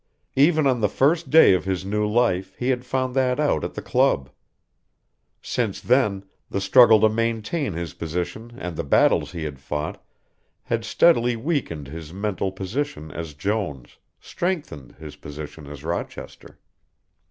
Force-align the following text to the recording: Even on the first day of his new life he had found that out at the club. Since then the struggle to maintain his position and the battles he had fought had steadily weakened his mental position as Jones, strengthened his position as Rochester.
Even 0.35 0.65
on 0.65 0.81
the 0.81 0.89
first 0.89 1.29
day 1.29 1.53
of 1.53 1.65
his 1.65 1.85
new 1.85 2.07
life 2.07 2.55
he 2.57 2.69
had 2.69 2.83
found 2.83 3.15
that 3.15 3.39
out 3.39 3.63
at 3.63 3.75
the 3.75 3.83
club. 3.83 4.31
Since 5.43 5.79
then 5.79 6.25
the 6.49 6.59
struggle 6.59 6.99
to 7.01 7.07
maintain 7.07 7.73
his 7.73 7.93
position 7.93 8.53
and 8.57 8.75
the 8.75 8.83
battles 8.83 9.33
he 9.33 9.43
had 9.43 9.59
fought 9.59 10.03
had 10.63 10.83
steadily 10.83 11.35
weakened 11.35 11.87
his 11.87 12.11
mental 12.13 12.51
position 12.51 13.11
as 13.11 13.35
Jones, 13.35 13.99
strengthened 14.19 14.93
his 14.93 15.17
position 15.17 15.67
as 15.67 15.83
Rochester. 15.83 16.57